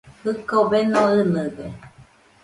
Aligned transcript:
Jɨko 0.23 0.57
beno 0.71 0.99
ɨnɨde. 1.19 1.65